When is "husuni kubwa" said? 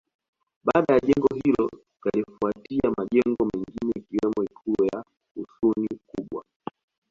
5.35-6.45